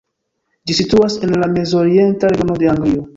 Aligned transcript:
Ĝi 0.69 0.75
situas 0.77 1.17
en 1.27 1.35
la 1.41 1.49
Mez-Orienta 1.57 2.33
Regiono 2.33 2.57
de 2.65 2.73
Anglio. 2.73 3.05